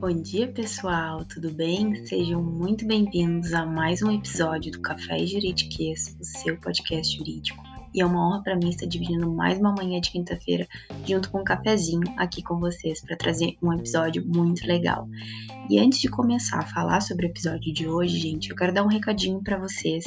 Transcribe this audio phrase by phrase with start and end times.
[0.00, 2.06] Bom dia, pessoal, tudo bem?
[2.06, 7.62] Sejam muito bem-vindos a mais um episódio do Café Juridiquês, o seu podcast jurídico.
[7.92, 10.66] E é uma honra para mim estar dividindo mais uma manhã de quinta-feira
[11.10, 15.08] junto com um cafezinho aqui com vocês para trazer um episódio muito legal.
[15.68, 18.82] E antes de começar a falar sobre o episódio de hoje, gente, eu quero dar
[18.82, 20.04] um recadinho para vocês,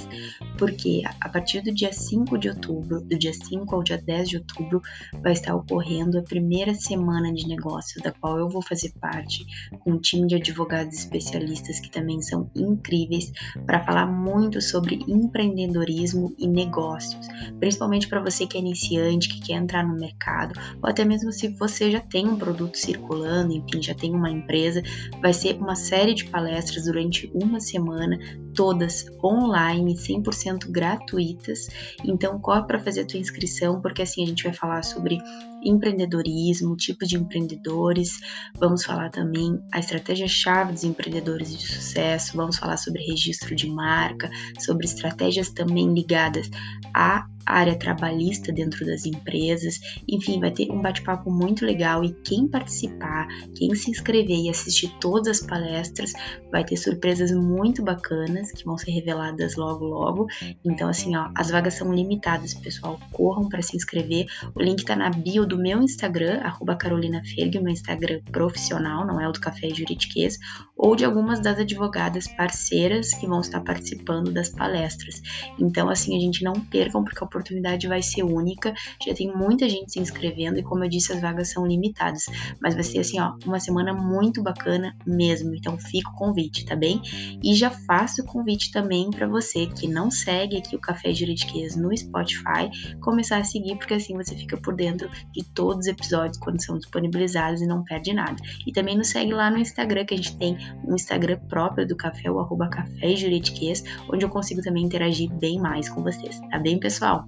[0.58, 4.38] porque a partir do dia 5 de outubro, do dia 5 ao dia 10 de
[4.38, 4.82] outubro,
[5.22, 9.46] vai estar ocorrendo a primeira semana de negócios, da qual eu vou fazer parte,
[9.80, 13.32] com um time de advogados especialistas que também são incríveis,
[13.66, 17.26] para falar muito sobre empreendedorismo e negócios,
[17.60, 21.48] principalmente para você que é iniciante, que quer entrar no mercado, ou até mesmo se
[21.48, 24.82] você já tem um produto circulando, enfim, já tem uma empresa,
[25.22, 28.18] vai ser uma série de palestras durante uma semana,
[28.54, 31.68] todas online, 100% gratuitas.
[32.06, 35.18] Então, corre para fazer a tua inscrição, porque assim a gente vai falar sobre
[35.64, 38.20] empreendedorismo, tipos de empreendedores,
[38.58, 44.30] vamos falar também a estratégia-chave dos empreendedores de sucesso, vamos falar sobre registro de marca,
[44.60, 46.50] sobre estratégias também ligadas
[46.94, 49.80] a área trabalhista dentro das empresas.
[50.08, 54.90] Enfim, vai ter um bate-papo muito legal e quem participar, quem se inscrever e assistir
[55.00, 56.14] todas as palestras,
[56.52, 60.28] vai ter surpresas muito bacanas que vão ser reveladas logo logo.
[60.64, 64.26] Então assim, ó, as vagas são limitadas, pessoal, corram para se inscrever.
[64.56, 66.42] O link tá na bio do meu Instagram,
[66.80, 70.38] @carolinaferg, meu Instagram profissional, não é o do Café Juridiquês,
[70.76, 75.22] ou de algumas das advogadas parceiras que vão estar participando das palestras.
[75.60, 78.74] Então assim, a gente não percam porque oportunidade vai ser única.
[79.06, 82.26] Já tem muita gente se inscrevendo e, como eu disse, as vagas são limitadas.
[82.62, 85.56] Mas vai ser assim, ó, uma semana muito bacana mesmo.
[85.56, 87.02] Então fica o convite, tá bem?
[87.44, 91.76] E já faço o convite também para você que não segue aqui o Café Juridiquês
[91.76, 92.70] no Spotify,
[93.02, 96.78] começar a seguir, porque assim você fica por dentro de todos os episódios quando são
[96.78, 98.36] disponibilizados e não perde nada.
[98.66, 101.96] E também nos segue lá no Instagram, que a gente tem um Instagram próprio do
[101.96, 106.60] café, o arroba café juridiquês, onde eu consigo também interagir bem mais com vocês, tá
[106.60, 107.28] bem, pessoal?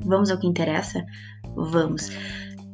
[0.00, 1.04] Vamos ao que interessa?
[1.54, 2.10] Vamos.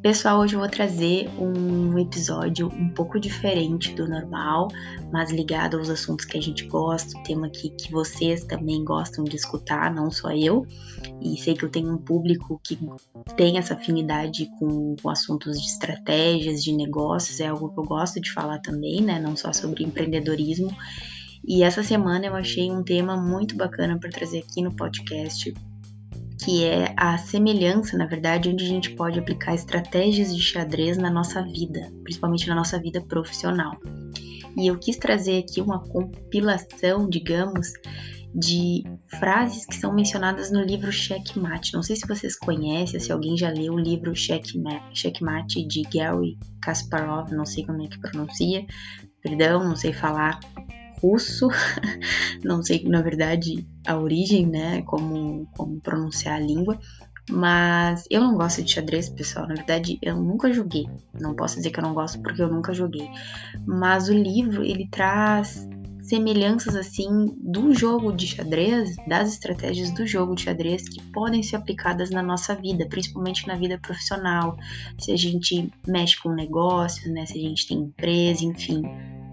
[0.03, 4.67] Pessoal, hoje eu vou trazer um episódio um pouco diferente do normal,
[5.13, 9.37] mas ligado aos assuntos que a gente gosta, tema aqui que vocês também gostam de
[9.37, 10.67] escutar, não só eu.
[11.21, 12.77] E sei que eu tenho um público que
[13.37, 18.21] tem essa afinidade com, com assuntos de estratégias, de negócios, é algo que eu gosto
[18.21, 19.21] de falar também, né?
[19.21, 20.77] Não só sobre empreendedorismo.
[21.47, 25.55] E essa semana eu achei um tema muito bacana para trazer aqui no podcast,
[26.45, 31.11] que é a semelhança, na verdade, onde a gente pode aplicar estratégias de xadrez na
[31.11, 33.79] nossa vida, principalmente na nossa vida profissional.
[34.57, 37.73] E eu quis trazer aqui uma compilação, digamos,
[38.35, 38.83] de
[39.21, 41.75] frases que são mencionadas no livro Checkmate.
[41.75, 47.31] Não sei se vocês conhecem, se alguém já leu o livro Checkmate de Gary Kasparov,
[47.31, 48.67] não sei como é que pronuncia,
[49.23, 50.41] perdão, não sei falar
[51.03, 51.49] russo,
[52.45, 56.79] não sei na verdade a origem, né, como, como pronunciar a língua,
[57.31, 59.47] mas eu não gosto de xadrez, pessoal.
[59.47, 60.89] Na verdade, eu nunca joguei.
[61.21, 63.09] Não posso dizer que eu não gosto porque eu nunca joguei.
[63.65, 65.69] Mas o livro, ele traz
[66.03, 67.09] semelhanças assim
[67.39, 72.23] do jogo de xadrez, das estratégias do jogo de xadrez que podem ser aplicadas na
[72.23, 74.57] nossa vida, principalmente na vida profissional.
[74.99, 78.83] Se a gente mexe com negócios, né, se a gente tem empresa, enfim,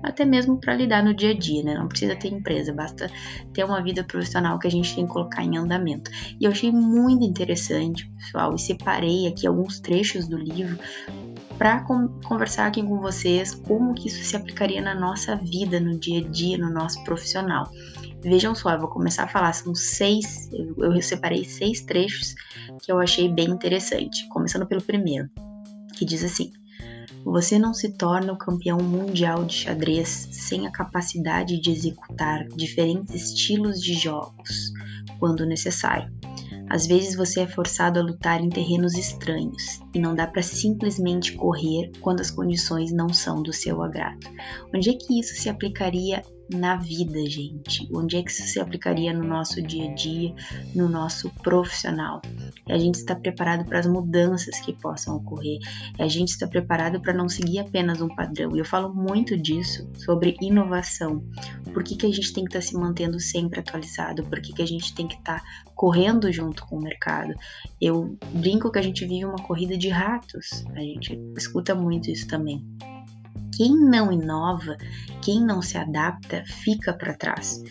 [0.04, 1.74] até mesmo para lidar no dia a dia, né?
[1.76, 3.10] Não precisa ter empresa, basta
[3.54, 6.10] ter uma vida profissional que a gente tem que colocar em andamento.
[6.40, 10.78] E eu achei muito interessante, pessoal, e separei aqui alguns trechos do livro
[11.58, 11.84] para
[12.24, 16.30] conversar aqui com vocês como que isso se aplicaria na nossa vida, no dia a
[16.30, 17.70] dia, no nosso profissional.
[18.22, 22.34] Vejam só, eu vou começar a falar, são seis, eu, separei seis trechos
[22.82, 25.30] que eu achei bem interessante, começando pelo primeiro,
[25.98, 26.52] que diz assim:
[27.24, 33.14] você não se torna o campeão mundial de xadrez sem a capacidade de executar diferentes
[33.14, 34.72] estilos de jogos
[35.20, 36.12] quando necessário.
[36.70, 41.34] Às vezes você é forçado a lutar em terrenos estranhos e não dá para simplesmente
[41.34, 44.20] correr quando as condições não são do seu agrado.
[44.74, 47.88] Onde é que isso se aplicaria na vida, gente?
[47.94, 50.34] Onde é que isso se aplicaria no nosso dia a dia,
[50.74, 52.22] no nosso profissional?
[52.68, 55.60] É a gente estar preparado para as mudanças que possam ocorrer,
[55.98, 58.56] é a gente estar preparado para não seguir apenas um padrão.
[58.56, 61.24] E eu falo muito disso sobre inovação.
[61.74, 64.24] Por que, que a gente tem que estar se mantendo sempre atualizado?
[64.24, 65.42] Por que, que a gente tem que estar
[65.76, 67.34] correndo junto com o mercado?
[67.80, 72.28] Eu brinco que a gente vive uma corrida de ratos, a gente escuta muito isso
[72.28, 72.66] também.
[73.60, 74.78] Quem não inova,
[75.22, 77.62] quem não se adapta, fica para trás.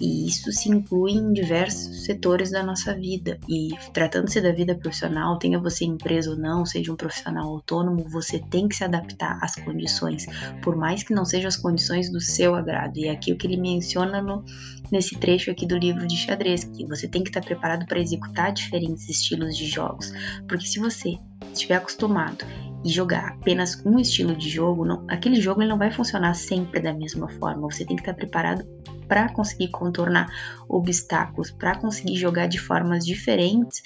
[0.00, 3.38] E isso se inclui em diversos setores da nossa vida.
[3.46, 8.38] E tratando-se da vida profissional, tenha você empresa ou não, seja um profissional autônomo, você
[8.38, 10.24] tem que se adaptar às condições,
[10.62, 12.96] por mais que não sejam as condições do seu agrado.
[12.96, 14.42] E é aqui o que ele menciona no,
[14.90, 18.54] nesse trecho aqui do livro de xadrez, que você tem que estar preparado para executar
[18.54, 20.14] diferentes estilos de jogos.
[20.48, 21.18] Porque se você
[21.52, 22.42] estiver acostumado
[22.88, 26.92] jogar apenas um estilo de jogo, não, aquele jogo ele não vai funcionar sempre da
[26.92, 27.70] mesma forma.
[27.70, 28.66] Você tem que estar preparado
[29.08, 30.28] para conseguir contornar
[30.68, 33.82] obstáculos, para conseguir jogar de formas diferentes,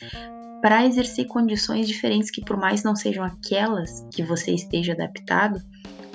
[0.61, 5.61] para exercer condições diferentes que por mais não sejam aquelas que você esteja adaptado,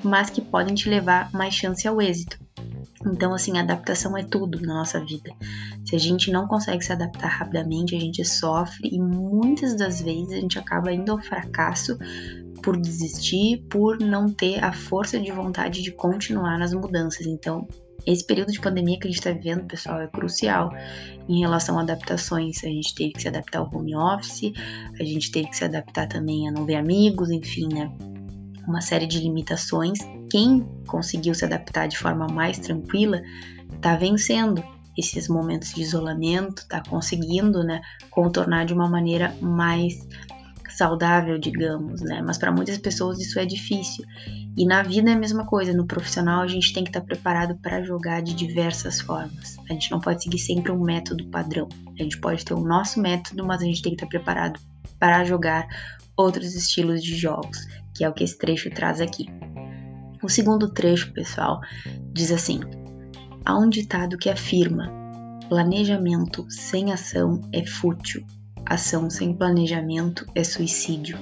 [0.02, 2.38] mas que podem te levar mais chance ao êxito.
[3.04, 5.30] Então, assim, adaptação é tudo na nossa vida.
[5.84, 10.32] Se a gente não consegue se adaptar rapidamente, a gente sofre e muitas das vezes
[10.32, 11.96] a gente acaba indo ao fracasso
[12.66, 17.24] por desistir, por não ter a força de vontade de continuar nas mudanças.
[17.24, 17.68] Então,
[18.04, 20.72] esse período de pandemia que a gente está vivendo, pessoal, é crucial
[21.28, 22.64] em relação a adaptações.
[22.64, 24.52] A gente teve que se adaptar ao home office,
[24.98, 27.88] a gente teve que se adaptar também a não ver amigos, enfim, né?
[28.66, 30.00] Uma série de limitações.
[30.28, 33.22] Quem conseguiu se adaptar de forma mais tranquila
[33.76, 34.60] está vencendo
[34.98, 37.80] esses momentos de isolamento, está conseguindo, né,
[38.10, 39.94] contornar de uma maneira mais
[40.76, 42.22] saudável, digamos, né?
[42.22, 44.04] Mas para muitas pessoas isso é difícil.
[44.56, 47.06] E na vida é a mesma coisa, no profissional a gente tem que estar tá
[47.06, 49.56] preparado para jogar de diversas formas.
[49.68, 51.68] A gente não pode seguir sempre um método padrão.
[51.98, 54.60] A gente pode ter o nosso método, mas a gente tem que estar tá preparado
[54.98, 55.66] para jogar
[56.16, 59.26] outros estilos de jogos, que é o que esse trecho traz aqui.
[60.22, 61.60] O segundo trecho, pessoal,
[62.12, 62.60] diz assim:
[63.44, 64.90] há um ditado que afirma:
[65.48, 68.24] planejamento sem ação é fútil.
[68.66, 71.16] Ação sem planejamento é suicídio.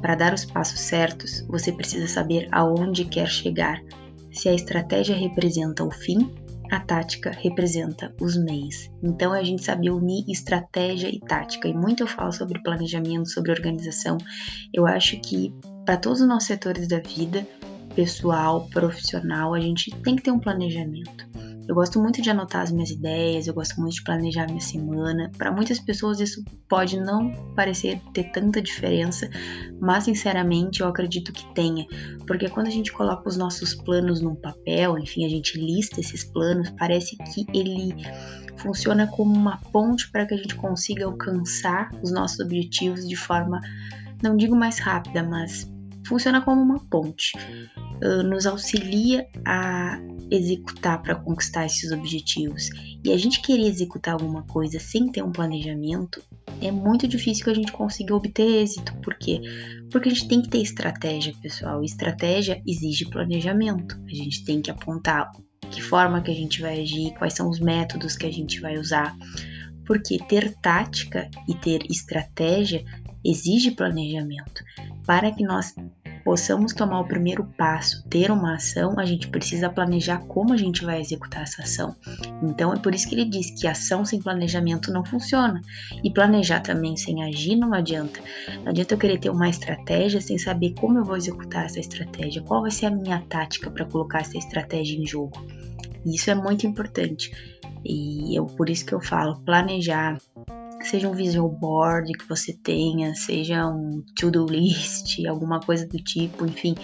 [0.00, 3.82] Para dar os passos certos, você precisa saber aonde quer chegar.
[4.30, 6.32] Se a estratégia representa o fim,
[6.70, 8.88] a tática representa os meios.
[9.02, 11.66] Então a gente sabe unir estratégia e tática.
[11.66, 14.18] E muito eu falo sobre planejamento, sobre organização.
[14.72, 15.52] Eu acho que
[15.84, 17.46] para todos os nossos setores da vida,
[17.94, 21.26] pessoal, profissional, a gente tem que ter um planejamento.
[21.68, 25.30] Eu gosto muito de anotar as minhas ideias, eu gosto muito de planejar minha semana.
[25.36, 29.28] Para muitas pessoas isso pode não parecer ter tanta diferença,
[29.80, 31.84] mas sinceramente eu acredito que tenha,
[32.26, 36.22] porque quando a gente coloca os nossos planos num papel, enfim, a gente lista esses
[36.22, 37.94] planos, parece que ele
[38.58, 43.60] funciona como uma ponte para que a gente consiga alcançar os nossos objetivos de forma,
[44.22, 45.68] não digo mais rápida, mas
[46.06, 47.32] funciona como uma ponte.
[48.02, 49.98] Uh, nos auxilia a
[50.30, 52.68] executar para conquistar esses objetivos.
[53.04, 56.22] E a gente querer executar alguma coisa sem ter um planejamento
[56.60, 58.94] é muito difícil que a gente consiga obter êxito.
[59.02, 59.40] Por quê?
[59.90, 61.82] Porque a gente tem que ter estratégia, pessoal.
[61.84, 63.98] estratégia exige planejamento.
[64.06, 65.30] A gente tem que apontar
[65.70, 68.78] que forma que a gente vai agir, quais são os métodos que a gente vai
[68.78, 69.16] usar.
[69.84, 72.84] Porque ter tática e ter estratégia
[73.24, 74.64] exige planejamento.
[75.06, 75.74] Para que nós
[76.26, 80.84] possamos tomar o primeiro passo, ter uma ação, a gente precisa planejar como a gente
[80.84, 81.94] vai executar essa ação.
[82.42, 85.62] Então é por isso que ele diz que ação sem planejamento não funciona.
[86.02, 88.18] E planejar também sem agir não adianta.
[88.64, 92.42] Não adianta eu querer ter uma estratégia sem saber como eu vou executar essa estratégia,
[92.42, 95.46] qual vai ser a minha tática para colocar essa estratégia em jogo.
[96.04, 97.30] Isso é muito importante.
[97.84, 100.18] E eu por isso que eu falo, planejar,
[100.90, 106.46] seja um visual board que você tenha, seja um to-do list, alguma coisa do tipo,
[106.46, 106.74] enfim,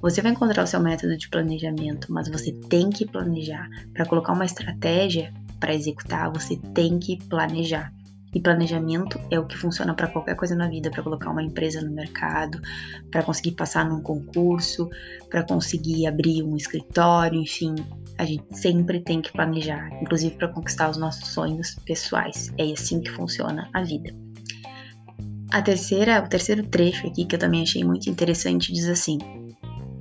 [0.00, 3.68] você vai encontrar o seu método de planejamento, mas você tem que planejar.
[3.92, 7.92] Para colocar uma estratégia para executar, você tem que planejar.
[8.34, 11.80] E planejamento é o que funciona para qualquer coisa na vida, para colocar uma empresa
[11.80, 12.60] no mercado,
[13.10, 14.88] para conseguir passar num concurso,
[15.30, 17.74] para conseguir abrir um escritório, enfim,
[18.18, 22.52] a gente sempre tem que planejar, inclusive para conquistar os nossos sonhos pessoais.
[22.58, 24.14] É assim que funciona a vida.
[25.50, 29.18] A terceira, o terceiro trecho aqui que eu também achei muito interessante diz assim: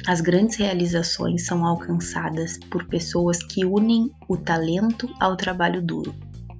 [0.05, 6.13] as grandes realizações são alcançadas por pessoas que unem o talento ao trabalho duro.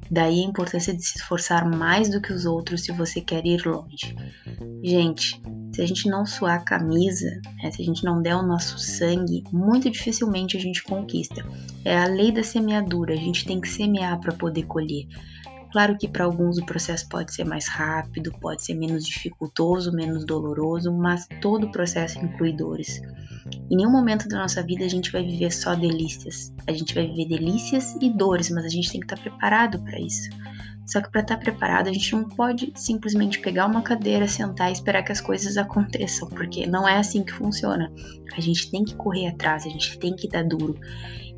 [0.10, 3.66] Daí a importância de se esforçar mais do que os outros se você quer ir
[3.66, 4.16] longe.
[4.84, 5.42] Gente,
[5.74, 7.30] se a gente não suar a camisa,
[7.62, 11.46] né, se a gente não der o nosso sangue, muito dificilmente a gente conquista.
[11.84, 15.08] É a lei da semeadura, a gente tem que semear para poder colher.
[15.72, 20.26] Claro que para alguns o processo pode ser mais rápido, pode ser menos dificultoso, menos
[20.26, 23.02] doloroso, mas todo o processo inclui dores.
[23.70, 26.54] Em nenhum momento da nossa vida a gente vai viver só delícias.
[26.68, 30.00] A gente vai viver delícias e dores, mas a gente tem que estar preparado para
[30.00, 30.30] isso.
[30.88, 34.70] Só que para estar tá preparado, a gente não pode simplesmente pegar uma cadeira, sentar
[34.70, 37.92] e esperar que as coisas aconteçam, porque não é assim que funciona.
[38.34, 40.80] A gente tem que correr atrás, a gente tem que dar duro.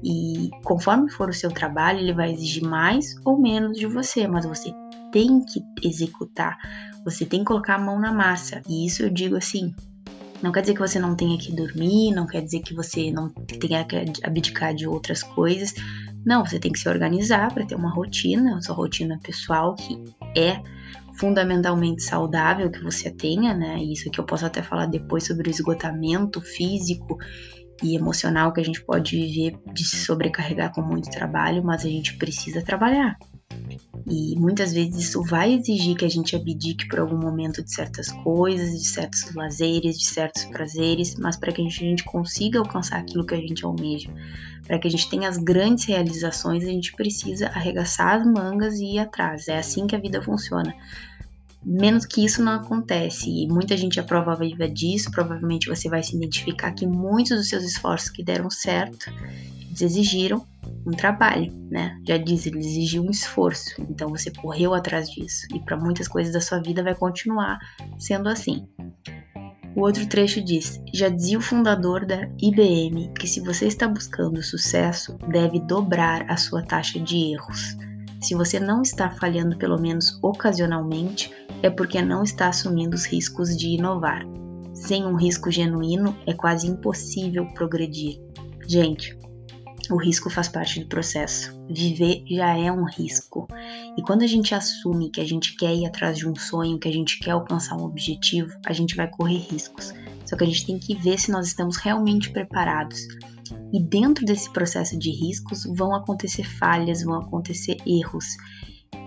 [0.04, 4.46] E conforme for o seu trabalho, ele vai exigir mais ou menos de você, mas
[4.46, 4.74] você
[5.12, 6.58] tem que executar,
[7.04, 8.62] você tem que colocar a mão na massa.
[8.68, 9.74] E isso eu digo assim,
[10.42, 13.30] não quer dizer que você não tenha que dormir, não quer dizer que você não
[13.30, 15.74] tenha que abdicar de outras coisas.
[16.26, 20.02] Não, você tem que se organizar para ter uma rotina, sua rotina pessoal que
[20.38, 20.62] é
[21.20, 23.84] fundamentalmente saudável que você tenha, né?
[23.84, 27.18] Isso aqui eu posso até falar depois sobre o esgotamento físico
[27.84, 31.90] e emocional que a gente pode viver de se sobrecarregar com muito trabalho, mas a
[31.90, 33.18] gente precisa trabalhar.
[34.08, 38.12] E muitas vezes isso vai exigir que a gente abdique por algum momento de certas
[38.12, 42.60] coisas, de certos lazeres, de certos prazeres, mas para que a gente, a gente consiga
[42.60, 44.10] alcançar aquilo que a gente almeja,
[44.66, 48.96] para que a gente tenha as grandes realizações, a gente precisa arregaçar as mangas e
[48.96, 49.48] ir atrás.
[49.48, 50.74] É assim que a vida funciona.
[51.64, 55.12] Menos que isso não acontece, e muita gente é prova viva disso.
[55.12, 59.12] Provavelmente você vai se identificar que muitos dos seus esforços que deram certo
[59.80, 60.46] exigiram
[60.86, 62.00] um trabalho, né?
[62.08, 65.48] Já diz, ele exigiu um esforço, então você correu atrás disso.
[65.54, 67.60] E para muitas coisas da sua vida vai continuar
[67.98, 68.68] sendo assim.
[69.76, 74.42] O outro trecho diz: Já dizia o fundador da IBM que se você está buscando
[74.42, 77.78] sucesso, deve dobrar a sua taxa de erros.
[78.22, 83.56] Se você não está falhando pelo menos ocasionalmente, é porque não está assumindo os riscos
[83.58, 84.26] de inovar.
[84.74, 88.20] Sem um risco genuíno, é quase impossível progredir.
[88.68, 89.18] Gente,
[89.90, 91.52] o risco faz parte do processo.
[91.70, 93.48] Viver já é um risco.
[93.98, 96.88] E quando a gente assume que a gente quer ir atrás de um sonho, que
[96.88, 99.94] a gente quer alcançar um objetivo, a gente vai correr riscos.
[100.26, 103.00] Só que a gente tem que ver se nós estamos realmente preparados.
[103.74, 108.26] E dentro desse processo de riscos vão acontecer falhas, vão acontecer erros.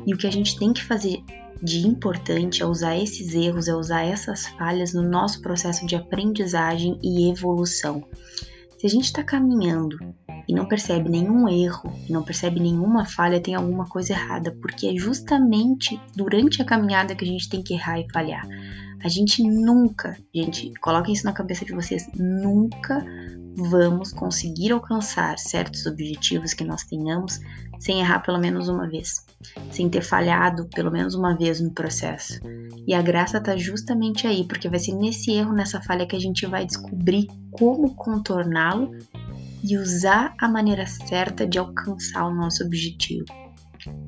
[0.04, 1.22] E o que a gente tem que fazer
[1.62, 6.98] de importante é usar esses erros, é usar essas falhas no nosso processo de aprendizagem
[7.02, 8.04] e evolução.
[8.76, 9.96] Se a gente está caminhando
[10.48, 14.96] e não percebe nenhum erro, não percebe nenhuma falha, tem alguma coisa errada, porque é
[14.96, 18.44] justamente durante a caminhada que a gente tem que errar e falhar.
[19.04, 23.06] A gente nunca, gente, coloquem isso na cabeça de vocês, nunca
[23.56, 27.40] vamos conseguir alcançar certos objetivos que nós tenhamos
[27.78, 29.26] sem errar pelo menos uma vez,
[29.70, 32.40] sem ter falhado pelo menos uma vez no processo.
[32.86, 36.20] E a graça está justamente aí, porque vai ser nesse erro, nessa falha que a
[36.20, 38.96] gente vai descobrir como contorná-lo
[39.64, 43.26] e usar a maneira certa de alcançar o nosso objetivo.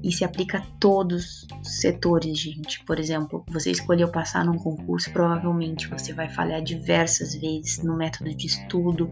[0.02, 2.84] E se aplica a todos os setores, gente.
[2.84, 8.34] Por exemplo, você escolheu passar num concurso, provavelmente você vai falhar diversas vezes no método
[8.34, 9.10] de estudo,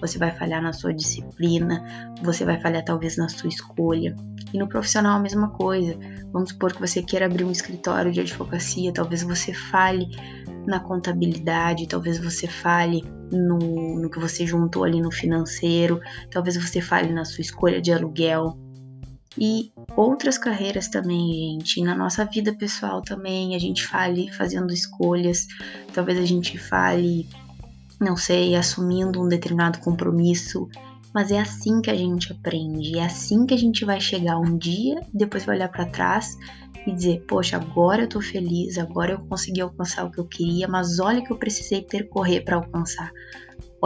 [0.00, 4.14] você vai falhar na sua disciplina, você vai falhar talvez na sua escolha.
[4.52, 5.98] E no profissional a mesma coisa.
[6.32, 10.06] Vamos supor que você queira abrir um escritório de advocacia, talvez você falhe
[10.66, 13.02] na contabilidade, talvez você fale
[13.32, 17.92] no, no que você juntou ali no financeiro, talvez você fale na sua escolha de
[17.92, 18.58] aluguel.
[19.38, 21.82] E outras carreiras também, gente.
[21.82, 25.46] Na nossa vida pessoal também, a gente fale fazendo escolhas,
[25.92, 27.28] talvez a gente fale,
[28.00, 30.68] não sei, assumindo um determinado compromisso.
[31.12, 34.58] Mas é assim que a gente aprende, é assim que a gente vai chegar um
[34.58, 36.36] dia, depois vai olhar para trás
[36.86, 40.66] e dizer: Poxa, agora eu tô feliz, agora eu consegui alcançar o que eu queria,
[40.66, 43.12] mas olha que eu precisei percorrer para alcançar.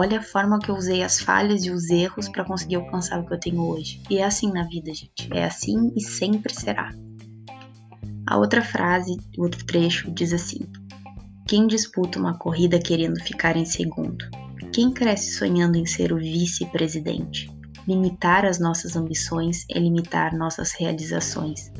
[0.01, 3.25] Olha a forma que eu usei as falhas e os erros para conseguir alcançar o
[3.25, 4.01] que eu tenho hoje.
[4.09, 5.27] E é assim na vida, gente.
[5.29, 6.95] É assim e sempre será.
[8.25, 10.59] A outra frase, o outro trecho diz assim:
[11.45, 14.23] Quem disputa uma corrida querendo ficar em segundo?
[14.71, 17.51] Quem cresce sonhando em ser o vice-presidente?
[17.85, 21.73] Limitar as nossas ambições é limitar nossas realizações.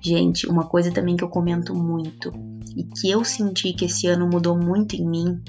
[0.00, 2.30] Gente, uma coisa também que eu comento muito
[2.76, 5.42] e que eu senti que esse ano mudou muito em mim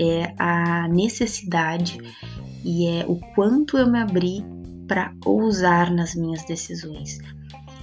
[0.00, 1.98] é a necessidade
[2.64, 4.44] e é o quanto eu me abri
[4.88, 7.18] para ousar nas minhas decisões.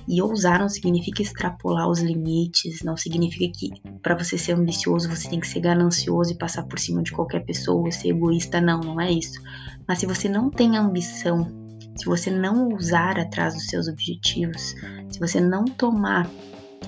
[0.06, 5.30] E ousar não significa extrapolar os limites, não significa que para você ser ambicioso você
[5.30, 9.00] tem que ser ganancioso e passar por cima de qualquer pessoa, ser egoísta, não, não
[9.00, 9.42] é isso.
[9.88, 11.64] Mas se você não tem ambição
[11.96, 14.76] se você não ousar atrás dos seus objetivos,
[15.10, 16.28] se você não tomar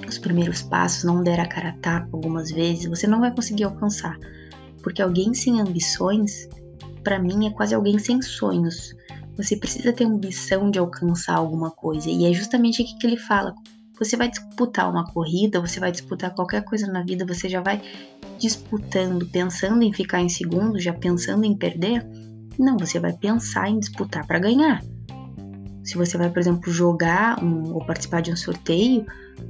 [0.07, 3.65] os primeiros passos, não der a cara a tapa algumas vezes, você não vai conseguir
[3.65, 4.17] alcançar.
[4.85, 6.47] Porque alguém sem ambições,
[7.03, 8.93] para mim, é quase alguém sem sonhos.
[9.35, 12.07] Você precisa ter ambição de alcançar alguma coisa.
[12.07, 13.55] E é justamente aqui que ele fala.
[13.97, 17.81] Você vai disputar uma corrida, você vai disputar qualquer coisa na vida, você já vai
[18.37, 22.05] disputando, pensando em ficar em segundo, já pensando em perder.
[22.59, 24.83] Não, você vai pensar em disputar para ganhar.
[25.85, 29.05] Se você vai, por exemplo, jogar um, ou participar de um sorteio,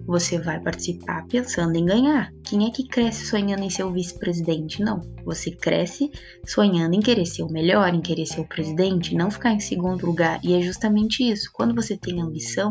[0.05, 2.29] você vai participar pensando em ganhar.
[2.43, 4.83] Quem é que cresce sonhando em ser o vice-presidente?
[4.83, 4.99] Não.
[5.23, 6.11] Você cresce
[6.45, 10.05] sonhando em querer ser o melhor, em querer ser o presidente, não ficar em segundo
[10.05, 10.39] lugar.
[10.43, 11.49] E é justamente isso.
[11.53, 12.69] Quando você tem ambição,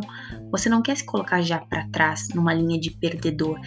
[0.50, 3.58] você não quer se colocar já para trás, numa linha de perdedor.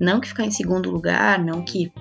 [0.00, 1.92] Não que ficar em segundo lugar, não que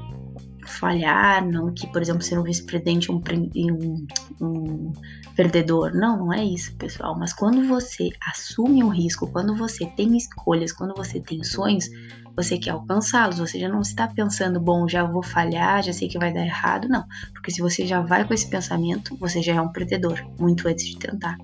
[0.66, 3.22] falhar, não que, por exemplo, ser um vice-presidente um,
[3.56, 4.08] um,
[4.42, 4.94] um
[5.36, 5.94] perdedor.
[5.94, 7.18] Não, não é isso, pessoal.
[7.18, 11.90] Mas quando você assume um risco, quando você tem escolhas, quando você tem sonhos,
[12.36, 13.40] você quer alcançá-los.
[13.40, 16.88] Você já não está pensando, bom, já vou falhar, já sei que vai dar errado.
[16.88, 20.68] Não, porque se você já vai com esse pensamento, você já é um perdedor, muito
[20.68, 21.38] antes de tentar.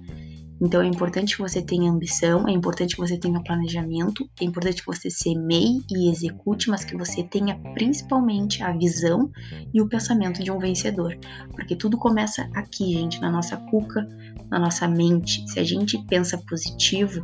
[0.61, 4.81] Então é importante que você tenha ambição, é importante que você tenha planejamento, é importante
[4.81, 9.31] que você semeie e execute, mas que você tenha principalmente a visão
[9.73, 11.17] e o pensamento de um vencedor.
[11.51, 14.07] Porque tudo começa aqui, gente, na nossa cuca,
[14.49, 15.49] na nossa mente.
[15.49, 17.21] Se a gente pensa positivo,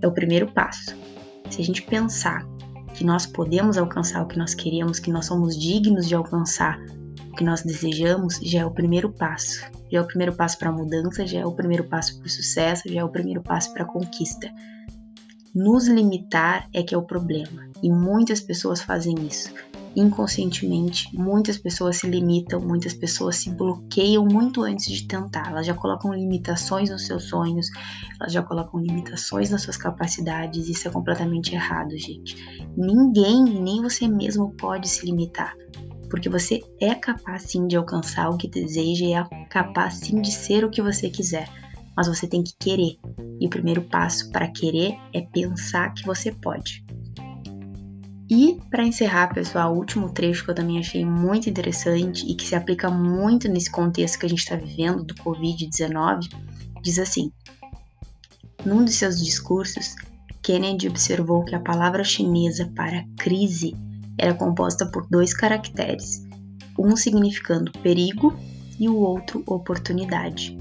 [0.00, 0.96] é o primeiro passo.
[1.50, 2.44] Se a gente pensar
[2.94, 6.80] que nós podemos alcançar o que nós queremos, que nós somos dignos de alcançar
[7.32, 9.62] o que nós desejamos, já é o primeiro passo.
[9.90, 12.30] Já é o primeiro passo para a mudança, já é o primeiro passo para o
[12.30, 14.50] sucesso, já é o primeiro passo para a conquista.
[15.54, 19.52] Nos limitar é que é o problema, e muitas pessoas fazem isso.
[19.94, 25.48] Inconscientemente, muitas pessoas se limitam, muitas pessoas se bloqueiam muito antes de tentar.
[25.48, 27.66] Elas já colocam limitações nos seus sonhos,
[28.18, 30.68] elas já colocam limitações nas suas capacidades.
[30.68, 32.36] Isso é completamente errado, gente.
[32.74, 35.54] Ninguém, nem você mesmo, pode se limitar
[36.12, 40.30] porque você é capaz sim de alcançar o que deseja e é capaz sim de
[40.30, 41.48] ser o que você quiser,
[41.96, 42.98] mas você tem que querer.
[43.40, 46.84] E o primeiro passo para querer é pensar que você pode.
[48.28, 52.44] E para encerrar, pessoal, o último trecho que eu também achei muito interessante e que
[52.44, 56.28] se aplica muito nesse contexto que a gente está vivendo do Covid-19,
[56.82, 57.32] diz assim:
[58.66, 59.94] Num de seus discursos,
[60.42, 63.74] Kennedy observou que a palavra chinesa para crise
[64.18, 66.26] era composta por dois caracteres,
[66.78, 68.34] um significando perigo
[68.78, 70.58] e o outro oportunidade.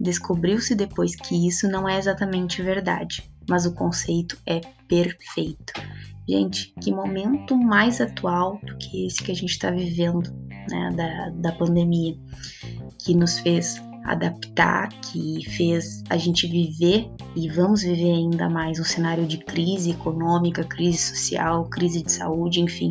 [0.00, 5.72] Descobriu-se depois que isso não é exatamente verdade, mas o conceito é perfeito.
[6.28, 10.32] Gente, que momento mais atual do que esse que a gente está vivendo,
[10.70, 12.16] né, da, da pandemia,
[12.98, 18.84] que nos fez adaptar, que fez a gente viver e vamos viver ainda mais um
[18.84, 22.90] cenário de crise econômica, crise social, crise de saúde, enfim.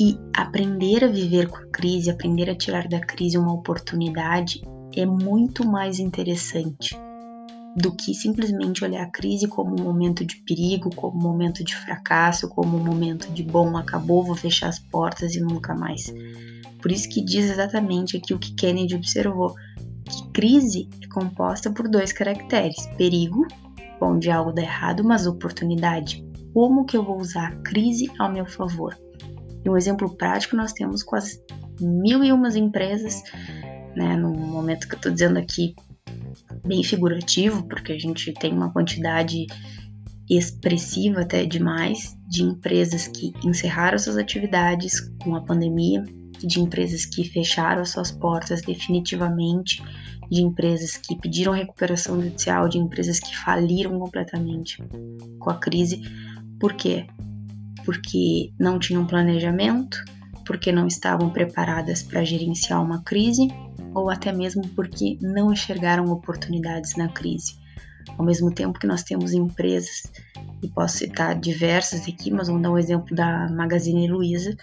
[0.00, 4.62] E aprender a viver com a crise, aprender a tirar da crise uma oportunidade
[4.96, 6.96] é muito mais interessante
[7.76, 11.74] do que simplesmente olhar a crise como um momento de perigo, como um momento de
[11.74, 16.12] fracasso, como um momento de bom, acabou, vou fechar as portas e nunca mais.
[16.84, 19.54] Por isso que diz exatamente aqui o que Kennedy observou,
[20.04, 23.48] que crise é composta por dois caracteres: perigo,
[24.02, 26.22] onde algo dá errado, mas oportunidade.
[26.52, 28.94] Como que eu vou usar a crise ao meu favor?
[29.64, 31.40] E um exemplo prático nós temos com as
[31.80, 33.22] mil e umas empresas,
[33.96, 35.74] né, no momento que eu estou dizendo aqui,
[36.66, 39.46] bem figurativo, porque a gente tem uma quantidade
[40.28, 46.04] expressiva até demais de empresas que encerraram suas atividades com a pandemia,
[46.46, 49.82] de empresas que fecharam suas portas definitivamente,
[50.30, 54.82] de empresas que pediram recuperação judicial, de empresas que faliram completamente
[55.38, 56.02] com a crise.
[56.58, 57.06] Por quê?
[57.84, 60.02] Porque não tinham planejamento,
[60.46, 63.48] porque não estavam preparadas para gerenciar uma crise
[63.94, 67.56] ou até mesmo porque não enxergaram oportunidades na crise.
[68.18, 70.02] Ao mesmo tempo que nós temos empresas,
[70.64, 74.56] e posso citar diversas aqui, mas vamos dar um exemplo da Magazine Luiza,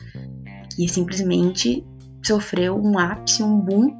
[0.81, 1.85] que simplesmente
[2.25, 3.99] sofreu um ápice, um boom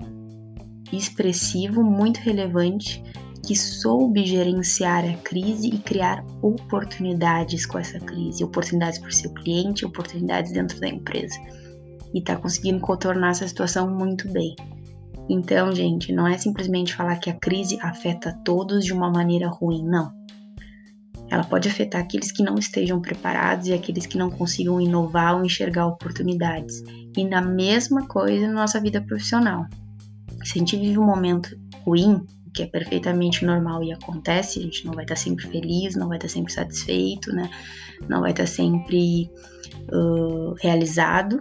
[0.91, 3.03] expressivo, muito relevante,
[3.45, 9.31] que soube gerenciar a crise e criar oportunidades com essa crise, oportunidades para o seu
[9.31, 11.35] cliente, oportunidades dentro da empresa.
[12.15, 14.55] E está conseguindo contornar essa situação muito bem.
[15.29, 19.83] Então, gente, não é simplesmente falar que a crise afeta todos de uma maneira ruim,
[19.83, 20.11] não.
[21.31, 25.45] Ela pode afetar aqueles que não estejam preparados e aqueles que não consigam inovar ou
[25.45, 26.83] enxergar oportunidades.
[27.15, 29.65] E na mesma coisa na nossa vida profissional.
[30.43, 32.21] Se a gente vive um momento ruim,
[32.53, 36.17] que é perfeitamente normal e acontece, a gente não vai estar sempre feliz, não vai
[36.17, 37.49] estar sempre satisfeito, né?
[38.09, 39.31] Não vai estar sempre
[39.89, 41.39] uh, realizado,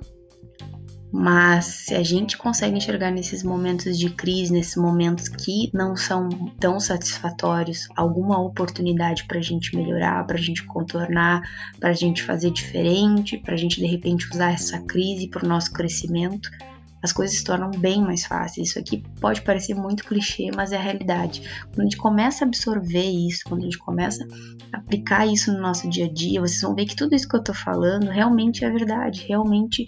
[1.13, 6.29] mas se a gente consegue enxergar nesses momentos de crise, nesses momentos que não são
[6.61, 11.43] tão satisfatórios, alguma oportunidade para a gente melhorar, para a gente contornar,
[11.81, 15.49] para a gente fazer diferente, para a gente de repente usar essa crise para o
[15.49, 16.49] nosso crescimento,
[17.03, 18.69] as coisas se tornam bem mais fáceis.
[18.69, 21.43] Isso aqui pode parecer muito clichê, mas é a realidade.
[21.69, 24.27] Quando a gente começa a absorver isso, quando a gente começa
[24.73, 27.37] a aplicar isso no nosso dia a dia, vocês vão ver que tudo isso que
[27.37, 29.87] eu tô falando realmente é verdade, realmente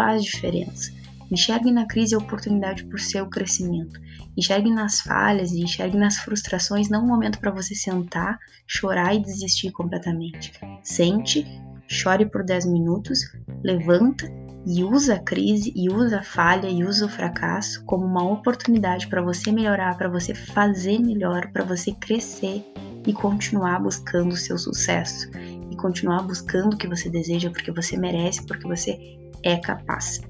[0.00, 0.90] faz diferença.
[1.30, 4.00] Enxergue na crise a oportunidade por seu crescimento.
[4.34, 9.20] Enxergue nas falhas e enxergue nas frustrações não um momento para você sentar, chorar e
[9.20, 10.52] desistir completamente.
[10.82, 11.46] Sente,
[11.86, 13.20] chore por 10 minutos,
[13.62, 14.26] levanta
[14.66, 19.06] e usa a crise e usa a falha e usa o fracasso como uma oportunidade
[19.06, 22.64] para você melhorar, para você fazer melhor, para você crescer
[23.06, 25.30] e continuar buscando o seu sucesso
[25.70, 30.20] e continuar buscando o que você deseja porque você merece, porque você é capaz.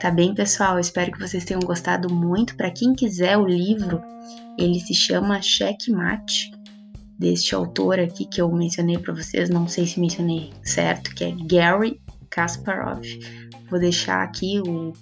[0.00, 0.78] Tá bem, pessoal?
[0.78, 2.56] Espero que vocês tenham gostado muito.
[2.56, 4.02] Para quem quiser o livro,
[4.58, 6.52] ele se chama Checkmate,
[7.18, 11.34] deste autor aqui que eu mencionei para vocês, não sei se mencionei certo, que é
[11.46, 13.02] Gary Kasparov.
[13.70, 14.92] Vou deixar aqui o,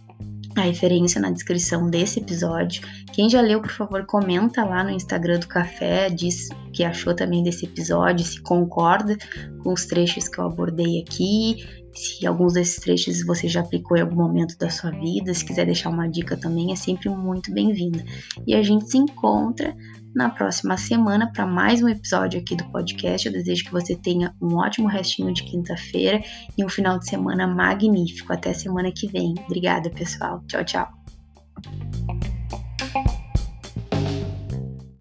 [0.54, 2.82] a referência na descrição desse episódio.
[3.12, 7.14] Quem já leu, por favor, comenta lá no Instagram do Café, diz o que achou
[7.14, 9.16] também desse episódio, se concorda
[9.62, 14.00] com os trechos que eu abordei aqui, se alguns desses trechos você já aplicou em
[14.00, 18.04] algum momento da sua vida, se quiser deixar uma dica também, é sempre muito bem-vinda.
[18.46, 19.76] E a gente se encontra
[20.14, 23.26] na próxima semana para mais um episódio aqui do podcast.
[23.26, 26.22] Eu desejo que você tenha um ótimo restinho de quinta-feira
[26.56, 28.32] e um final de semana magnífico.
[28.32, 29.34] Até semana que vem.
[29.46, 30.42] Obrigada, pessoal.
[30.46, 30.88] Tchau, tchau.